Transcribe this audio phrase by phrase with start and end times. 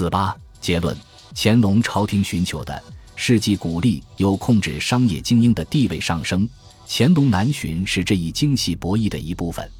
[0.00, 0.96] 四八结论：
[1.34, 2.82] 乾隆朝廷寻求的
[3.16, 6.48] 是既鼓励又控制商业精英的地位上升。
[6.88, 9.70] 乾隆南巡是这一精细博弈的一部分，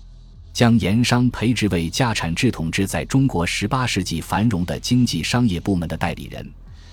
[0.53, 6.47] 将盐商培植为家产制统治在中国十八世纪繁荣的经济商业部门的代理人，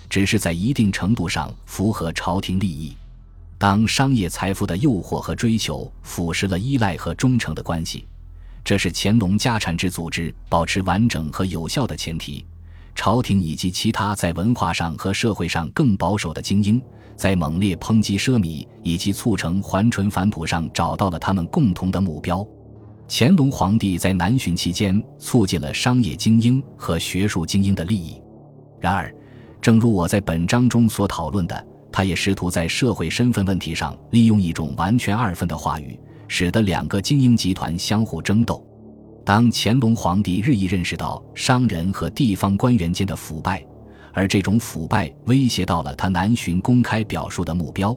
[0.10, 2.96] 只是在一定程度上符合朝廷利益。
[3.58, 8.08] 当商业财富的诱惑和追求腐蚀了依赖和忠诚的关系，
[8.64, 12.46] 这是乾隆家产制组织保持完整和有效的前提。
[12.98, 16.82] 朝廷以及其他在文化上和社会上更保守的精英，
[17.16, 22.46] 在猛烈抨击奢靡以及促成还淳反哺上找到了他们共同的目标。
[23.08, 28.20] 乾隆皇帝在南巡期间促进了商业精英和学术精英的利益。
[28.82, 29.14] 然而，
[29.62, 38.67] 正如我在本章中所讨论的，他也试图在社会身份问题上利用一种完全二分的话语，使得两个精英集团相互争斗。
[39.28, 43.62] 当乾隆皇帝日益认识到商人和地方官员间的腐败，
[44.14, 47.94] 而这种腐败威胁到了他南巡公开表述的目标，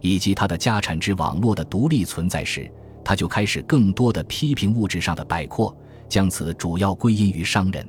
[0.00, 2.70] 以及他的家产之网络的独立存在时，
[3.04, 5.76] 他就开始更多的批评物质上的摆阔，
[6.08, 7.84] 将此主要归因于商人。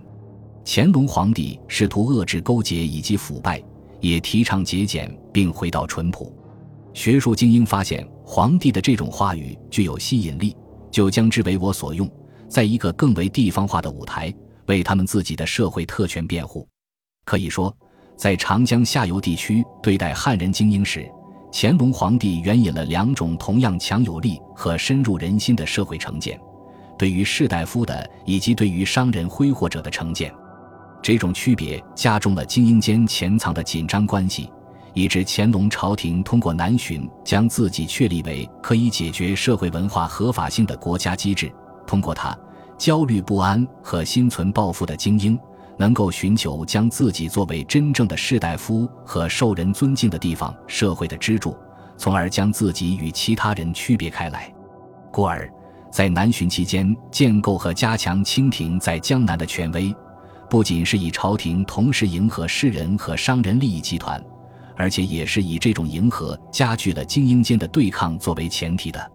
[0.65, 3.61] 乾隆皇帝试图遏制勾结以及腐败，
[4.01, 6.35] 也提倡节俭并回到淳朴。
[6.95, 10.57] 学术精英发现皇帝的这种话语具有吸引力，
[10.89, 12.09] 就将之为我所用。
[12.49, 14.33] 在一个更为地方化的舞台，
[14.65, 16.67] 为他们自己的社会特权辩护。
[17.23, 17.73] 可以说，
[18.17, 21.09] 在长江下游地区对待汉人精英时，
[21.53, 26.39] 乾隆皇帝援引了两种同样强有力和深入人心的社会成见：
[26.97, 30.33] 对于士大夫的，以及对于商人挥霍者的成见。
[31.01, 34.51] 这种区别加重了精英间潜藏的紧张关系，
[34.93, 41.51] 以致乾隆朝廷通过南巡，将自己确立为可以解决社会文化合法性的国家机制。
[41.89, 42.37] 通过它，
[42.77, 45.35] 焦虑不安和心存抱负的精英
[45.75, 51.57] 能够寻求将自己作为真正的士大夫和受人尊敬的地方社会的支柱，
[51.97, 54.53] 从而将自己与其他人区别开来。
[55.11, 55.51] 故而，
[55.91, 59.91] 在南巡期间建构和加强清廷在江南的权威，
[60.47, 64.23] 不仅是以朝廷同时迎合士人和商人利益集团，
[64.77, 69.11] 而且也是以这种迎合加剧了精英间的对抗作为前提的。